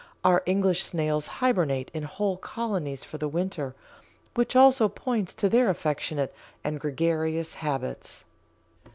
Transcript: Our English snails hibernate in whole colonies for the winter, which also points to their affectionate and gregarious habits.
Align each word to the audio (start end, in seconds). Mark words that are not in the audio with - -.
Our 0.23 0.41
English 0.47 0.81
snails 0.83 1.27
hibernate 1.27 1.91
in 1.93 2.01
whole 2.01 2.35
colonies 2.37 3.03
for 3.03 3.19
the 3.19 3.27
winter, 3.27 3.75
which 4.33 4.55
also 4.55 4.89
points 4.89 5.31
to 5.35 5.47
their 5.47 5.69
affectionate 5.69 6.33
and 6.63 6.79
gregarious 6.79 7.53
habits. 7.53 8.25